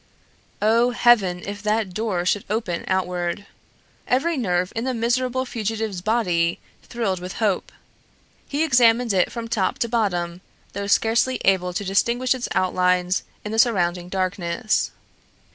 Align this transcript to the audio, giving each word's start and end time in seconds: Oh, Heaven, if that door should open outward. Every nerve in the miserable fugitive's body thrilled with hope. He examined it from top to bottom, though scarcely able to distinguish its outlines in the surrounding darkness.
Oh, 0.63 0.89
Heaven, 0.93 1.43
if 1.45 1.61
that 1.61 1.93
door 1.93 2.25
should 2.25 2.43
open 2.49 2.85
outward. 2.87 3.45
Every 4.07 4.35
nerve 4.35 4.73
in 4.75 4.83
the 4.83 4.95
miserable 4.95 5.45
fugitive's 5.45 6.01
body 6.01 6.59
thrilled 6.81 7.19
with 7.19 7.33
hope. 7.33 7.71
He 8.47 8.63
examined 8.63 9.13
it 9.13 9.31
from 9.31 9.47
top 9.47 9.77
to 9.77 9.87
bottom, 9.87 10.41
though 10.73 10.87
scarcely 10.87 11.39
able 11.45 11.71
to 11.73 11.85
distinguish 11.85 12.33
its 12.33 12.49
outlines 12.55 13.21
in 13.45 13.51
the 13.51 13.59
surrounding 13.59 14.09
darkness. 14.09 14.89